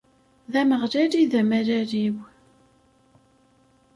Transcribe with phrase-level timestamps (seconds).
[0.51, 2.15] D Ameɣlal i d amalal-iw.